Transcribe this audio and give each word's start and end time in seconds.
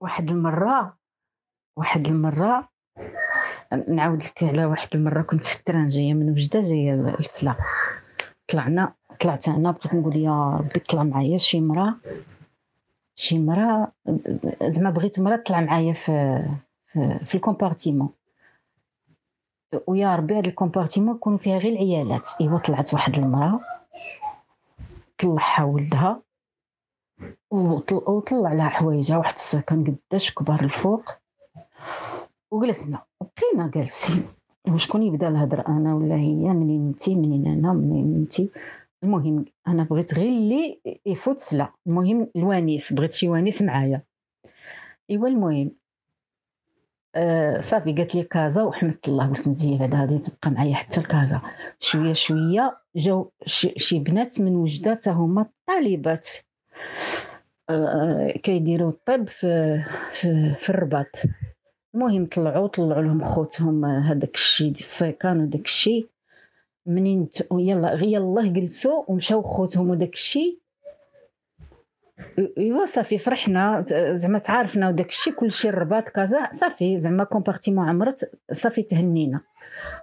واحد 0.00 0.30
المرة 0.30 0.96
واحد 1.76 2.06
المرة 2.06 2.68
نعاود 3.88 4.24
لك 4.24 4.42
على 4.42 4.64
واحد 4.66 4.88
المرة 4.94 5.22
كنت 5.22 5.44
في 5.44 5.56
ال 5.58 5.63
train 5.63 5.86
جاية 5.88 6.14
من 6.14 6.30
وجدة 6.30 6.60
جاية 6.60 6.92
للسلا 6.92 7.56
طلعنا 8.48 8.94
طلعت 9.20 9.48
أنا 9.48 9.70
بقيت 9.70 9.94
نقول 9.94 10.16
يا 10.16 10.56
ربي 10.56 10.80
طلع 10.80 11.02
معايا 11.02 11.36
شي 11.36 11.60
مرا 11.60 11.94
شي 13.14 13.38
مرا 13.38 13.92
زعما 14.62 14.90
بغيت 14.90 15.20
مرا 15.20 15.36
تطلع 15.36 15.60
معايا 15.60 15.92
في 15.92 16.44
في, 17.24 17.34
ال 17.34 17.39
compartiment. 17.39 18.08
ويا 19.86 20.16
ربي 20.16 20.38
هاد 20.38 20.46
ال 20.46 20.51
compartiment 20.51 21.16
يكونوا 21.16 21.38
فيها 21.38 21.58
غير 21.58 21.72
العيالات. 21.72 22.28
إيوا 22.40 22.58
طلعت 22.58 22.94
واحد 22.94 23.18
المرا 23.18 23.60
طلعها 25.18 25.64
ولدها. 25.64 26.22
وطلع 27.50 28.68
حوايجها 28.68 29.18
واحد 29.18 29.34
السكن 29.34 29.96
قداش 30.10 30.34
كبار 30.34 30.60
الفوق. 30.60 31.10
وجلسنا 32.50 33.04
وبقينا 33.20 33.70
جالسين. 33.74 34.22
وشكون 34.68 35.02
يبدا 35.02 35.28
الهضره 35.28 35.64
أنا 35.68 35.94
ولا 35.94 36.14
هي؟ 36.14 36.34
منين 36.34 36.88
أنتي؟ 36.88 37.14
منين 37.14 37.46
أنا؟ 37.46 37.72
منين 37.72 38.14
أنتي؟ 38.14 38.50
المهم 39.02 39.44
أنا 39.68 39.82
بغيت 39.82 40.14
غير 40.14 40.28
اللي 40.28 40.80
يفوت 41.06 41.38
سلا. 41.38 41.72
المهم 41.86 42.30
الوانيس 42.36 42.92
بغيت 42.92 43.12
شي 43.12 43.28
وانيس 43.28 43.62
معايا. 43.62 44.02
إيوا 45.10 45.28
المهم 45.28 45.70
آه 47.14 47.60
صافي 47.60 47.92
قالت 47.92 48.14
لي 48.14 48.22
كازا 48.22 48.62
وحمدت 48.62 49.08
الله 49.08 49.26
قلت 49.26 49.48
مزيان 49.48 49.78
بعد 49.78 49.94
غادي 49.94 50.18
تبقى 50.18 50.50
معايا 50.50 50.74
حتى 50.74 51.00
الكازا. 51.00 51.40
شوية 51.78 52.12
شوية 52.12 52.78
جاو 52.96 53.32
شي 53.76 53.98
بنات 53.98 54.40
من 54.40 54.56
وجدة 54.56 55.00
هما 55.06 55.46
طالبات. 55.66 56.28
كيديروا 58.42 58.90
الطب 58.90 59.28
في 59.28 59.82
في, 60.12 60.54
في 60.58 60.70
الرباط. 60.70 61.22
المهم 61.94 62.26
طلعوا 62.26 62.66
طلعوا 62.66 63.02
لهم 63.02 63.22
خوتهم 63.22 63.84
هذاك 63.84 64.34
الشيء 64.34 64.66
ديال 64.66 64.80
السيكان 64.80 65.40
وداك 65.40 65.64
الشيء 65.64 66.08
منين 66.86 67.28
يلا 67.52 68.04
يلا 68.04 68.46
جلسوا 68.46 69.04
ومشاو 69.08 69.42
خوتهم 69.42 69.90
وداك 69.90 70.12
الشيء 70.12 70.58
ايوا 72.58 72.86
صافي 72.86 73.18
فرحنا. 73.18 73.84
زعما 74.12 74.38
تعارفنا 74.38 74.88
وداك 74.88 75.08
الشيء 75.08 75.32
كلشي 75.32 75.68
الرباط 75.68 76.08
كازا 76.08 76.48
صافي 76.52 76.98
زعما 76.98 77.24
compartiment 77.24 77.88
عمرت 77.88 78.38
صافي 78.52 78.82
تهنينا. 78.82 79.40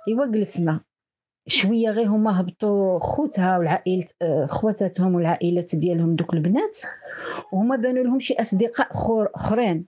ايوا 0.07 0.25
جلسنا. 0.25 0.79
شوية 1.47 1.89
غير 1.89 2.07
هما 2.07 2.41
هبطوا 2.41 2.99
خوتها 2.99 3.57
والعائلة 3.57 4.05
خواتاتهم 4.45 5.15
والعائلات 5.15 5.75
ديالهم 5.75 6.15
دوك 6.15 6.33
البنات 6.33 6.77
وهما 7.51 7.75
بانوا 7.75 8.03
لهم 8.03 8.19
شي 8.19 8.33
أصدقاء 8.33 8.87
أخرين. 9.35 9.85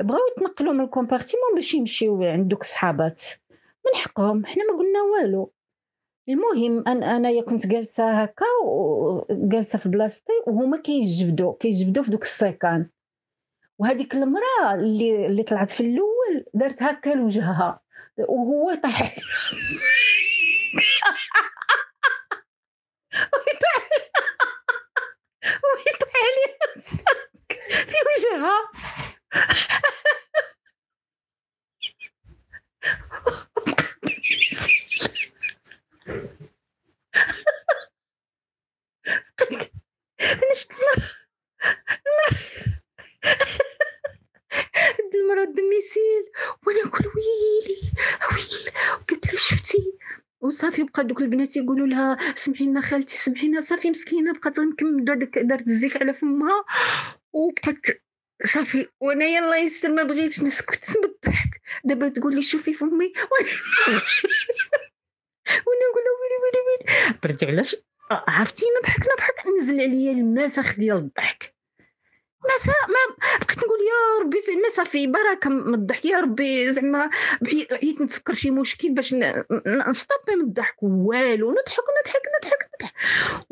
بغاو 0.00 0.20
يتنقلوا 0.36 0.72
من 0.72 0.84
ال 0.84 0.89
compartiment 0.89 1.54
باش 1.54 1.74
يمشيو 1.74 2.22
عند 2.22 2.48
دوك 2.48 2.60
الصحابات. 2.60 3.22
من 3.86 4.00
حقهم 4.00 4.46
حنا 4.46 4.64
ما 4.72 4.78
قلنا 4.78 5.02
والو. 5.02 5.52
المهم 6.28 6.88
ان 6.88 7.02
أنايا 7.02 7.42
كنت 7.42 7.66
جالسة 7.66 8.22
هكا 8.22 8.46
وجالسه 8.64 9.78
في 9.78 9.88
بلاصتي 9.88 10.32
وهما 10.46 10.76
كيجبدوا 10.76 11.54
كيجبدوا 11.60 12.02
في 12.02 12.10
دوك 12.10 12.22
السيكان. 12.22 12.88
وهذيك 13.78 14.14
المرأة 14.14 14.74
اللي 14.74 15.26
اللي 15.26 15.42
طلعت 15.42 15.70
في 15.70 15.80
الأول 15.80 16.44
دارت 16.54 16.82
هكا 16.82 17.10
لوجهها 17.10 17.80
وهو 18.18 18.74
طاح. 18.82 19.16
ويطيح 25.74 26.14
عليها 26.16 26.74
السك 26.76 27.06
في 27.86 27.96
وجهها 28.06 28.70
نشت 40.52 40.72
المرة 45.14 45.42
الدميسيل 45.42 46.24
وأنا 46.66 46.78
نقول 46.86 47.06
ويلي 47.16 47.80
ويلي 48.32 48.70
قلت 49.08 49.32
لي 49.32 49.38
شفتي 49.38 49.92
وصافي 50.44 50.82
بقى 50.82 51.04
دوك 51.04 51.20
البنات 51.20 51.56
يقولوا 51.56 51.86
لها 51.86 52.34
سمحي 52.34 52.64
لنا 52.64 52.80
خالتي 52.80 53.16
سمحي 53.16 53.48
لنا 53.48 53.60
صافي 53.60 53.90
مسكينة 53.90 54.32
بقات 54.32 54.60
غنكمل 54.60 55.04
دارت 55.04 55.66
الزيف 55.66 55.96
على 55.96 56.14
فمها. 56.14 56.64
وبقات 57.32 57.76
صافي 58.44 58.88
وأنا 59.00 59.24
يلا 59.24 59.56
يستر 59.56 59.88
ما 59.88 60.02
بغيتش 60.02 60.42
نسكت 60.42 60.98
بالضحك 61.02 61.60
دابا 61.84 62.08
تقول 62.08 62.34
لي 62.34 62.42
شوفي 62.42 62.74
فمي. 62.74 63.12
وأنا 65.66 65.84
نقول 65.90 66.04
ويلي 66.20 66.38
ويلي 66.42 66.60
ويلي. 66.66 67.18
برتي 67.22 67.46
علاش؟ 67.46 67.76
عرفتي 68.10 68.66
نضحك 68.80 69.00
نضحك. 69.00 69.46
نزل 69.58 69.80
عليا 69.80 70.12
المسخ 70.12 70.76
ديال 70.76 70.96
الضحك. 70.96 71.54
ما 72.44 73.16
بقيت 73.40 73.58
نقول 73.58 73.78
يا 73.80 74.03
ربي 74.34 74.40
زعما 74.40 74.70
صافي 74.70 75.06
بركة 75.06 75.50
من 75.50 75.74
الضحك 75.74 76.04
يا 76.04 76.20
ربي 76.20 76.72
زعما 76.72 77.10
عييت 77.72 78.02
نتفكر 78.02 78.32
شي 78.32 78.50
مشكل 78.50 78.94
باش 78.94 79.14
نستوبي 79.66 80.34
من 80.36 80.40
الضحك 80.40 80.82
والو 80.82 81.50
نضحك 81.50 81.84
نضحك 82.00 82.22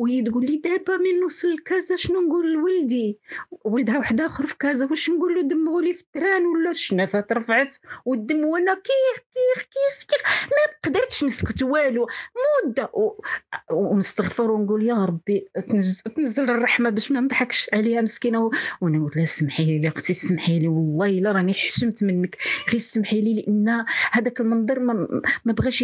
وهي 0.03 0.23
تقول 0.23 0.45
لي 0.47 0.57
دابا 0.57 0.97
من 0.97 1.21
نوصل 1.21 1.49
لكازا 1.53 1.97
شنو 1.97 2.21
نقول 2.21 2.53
لولدي؟ 2.53 3.19
ولدها 3.65 3.99
واحد 3.99 4.21
آخر 4.21 4.47
في 4.47 4.57
كازا 4.59 4.87
واش 4.91 5.11
نقول 5.11 5.35
له 5.35 5.43
دمغوا 5.43 5.83
لي 5.83 5.93
في 5.95 6.01
التران 6.03 6.47
ولا 6.47 6.71
الشنافه 6.71 7.25
رفعت 7.33 7.77
والدم 8.05 8.45
وأنا 8.45 8.75
كيخ 8.75 9.17
كيخ 9.35 9.65
كيخ 9.65 10.05
كيخ 10.09 10.49
ما 10.51 10.91
قدرتش 10.91 11.25
نسكت 11.25 11.63
والو. 11.63 12.07
مده 12.67 12.91
ونستغفر 13.71 14.51
ونقول 14.51 14.87
يا 14.87 15.05
ربي 15.05 15.49
تنزل 16.17 16.51
الرحمة 16.51 16.91
باش 16.91 17.13
ما 17.13 17.21
نضحكش 17.21 17.71
عليها 17.73 18.01
مسكينة 18.03 18.51
وأنا 18.81 19.05
قلت 19.05 19.17
لها 19.17 19.25
سمحي 19.25 19.79
لي 19.79 19.89
أختي 19.89 20.15
سمحي 20.15 20.59
لي 20.59 20.69
والله 20.69 21.07
إلا 21.07 21.33
راني 21.33 21.55
حشمت 21.55 22.05
منك. 22.05 22.37
غير 22.71 22.81
سمحي 22.81 23.21
لي 23.21 23.35
لأن 23.35 23.85
هذاك 24.13 24.41
المنظر 24.41 24.81
ما, 24.81 25.09
ما 25.45 25.53
بغاش 25.53 25.83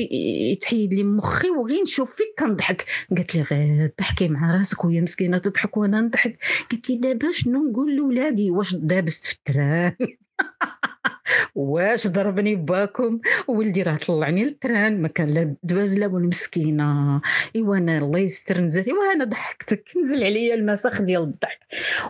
يتحيد 0.52 0.94
لي 0.94 1.02
مخي 1.04 1.50
وغير 1.50 1.82
نشوف 1.82 2.14
فيك 2.14 2.34
كنضحك. 2.38 2.84
قالت 3.16 3.34
لي 3.34 3.42
غير 3.42 3.86
ضحكي 4.08 4.28
مع 4.28 4.56
راسك 4.56 4.84
وهي 4.84 5.00
مسكينة 5.00 5.38
تضحك 5.38 5.76
وأنا 5.76 6.00
نضحك. 6.00 6.38
قلت 6.72 6.90
لي 6.90 6.96
دابا 6.96 7.30
شنو 7.32 7.70
نقول 7.70 7.96
لولادي؟ 7.96 8.50
واش 8.50 8.74
دابست 8.74 9.24
في 9.24 9.32
ال 9.32 9.41
train؟ 9.41 9.92
واش 11.54 12.06
ضربني 12.06 12.56
باكم 12.56 13.20
ولدي 13.48 13.82
راه 13.82 13.96
طلعني 13.96 14.44
لل 14.44 14.61
train 14.61 15.02
ما 15.02 15.08
كان 15.08 15.28
لا 15.28 15.54
دباز 15.62 15.98
لا 15.98 16.06
والو 16.06 16.41
مسكينة. 16.41 17.20
إيوا 17.56 17.76
أنا 17.76 17.98
الله 17.98 18.18
يستر 18.18 18.60
نزلت. 18.60 18.88
إيوا 18.88 19.12
أنا 19.14 19.24
ضحكتك. 19.24 19.84
نزل 20.04 20.24
عليا 20.24 20.54
المسخ 20.54 21.02
ديال 21.02 21.22
الضحك. 21.22 21.60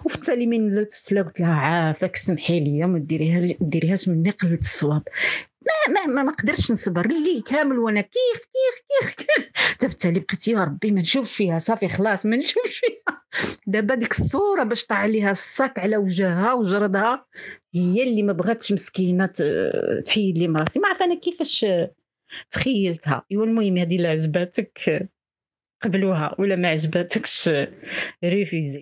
وفي 0.05 0.15
التالي 0.15 0.47
من 0.47 0.67
نزلت 0.67 0.91
في 0.91 0.97
السلا 0.99 1.23
قلت 1.23 1.41
لها 1.41 1.55
عافاك 1.55 2.17
سمحي 2.17 2.61
لي 2.61 2.87
ما 2.87 2.99
ديريها 2.99 3.55
ديريهاش 3.61 4.09
مني 4.09 4.31
قلت 4.31 4.61
الصواب. 4.61 5.03
ما 5.89 6.07
ما 6.15 6.23
ما 6.23 6.33
قدرتش 6.33 6.71
نصبر. 6.71 7.07
الليل 7.07 7.43
كامل 7.43 7.79
وأنا 7.79 8.01
كيخ 8.01 8.39
كيخ 8.39 8.85
كيخ 8.89 9.15
كيخ. 9.15 9.51
التالي 9.85 10.21
بقيت 10.21 10.49
يا 10.49 10.65
ربي 10.65 10.91
ما 10.91 11.01
نشوف 11.01 11.33
فيها 11.33 11.59
صافي 11.59 11.89
خلاص 11.89 12.27
ما 12.27 12.37
نشوف 12.37 12.63
فيها. 12.67 13.23
دابا 13.67 13.95
ديك 13.95 14.11
الصورة 14.13 14.63
باش 14.63 14.87
طاح 14.87 15.01
عليها 15.01 15.31
الصاك 15.31 15.79
على 15.79 15.97
وجهها 15.97 16.53
وجردها 16.53 17.27
هي 17.75 18.03
اللي 18.03 18.23
ما 18.23 18.33
بغاتش 18.33 18.73
مسكينة 18.73 19.31
تحيد 20.05 20.39
لي 20.39 20.49
مراسي. 20.49 20.81
ما 20.81 20.89
عرف 20.89 21.03
أنا 21.03 21.15
كيفاش 21.15 21.67
تخيلتها. 22.51 23.25
أيوا 23.33 23.45
المهم 23.45 23.79
هذه 23.79 23.97
اللي 23.97 24.09
عجباتك 24.09 25.09
قبلوها 25.83 26.35
ولا 26.39 26.57
ما 26.57 26.69
عجباتكش؟ 26.69 27.51
ريفيزي. 28.25 28.77